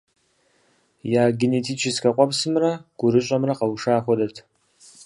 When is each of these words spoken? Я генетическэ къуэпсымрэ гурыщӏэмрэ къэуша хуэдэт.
Я 1.21 1.23
генетическэ 1.39 2.09
къуэпсымрэ 2.15 2.71
гурыщӏэмрэ 2.99 3.53
къэуша 3.59 3.95
хуэдэт. 4.03 4.35